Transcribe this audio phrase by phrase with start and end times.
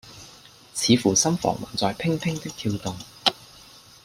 [0.73, 2.97] 似乎心房還在怦怦的跳動。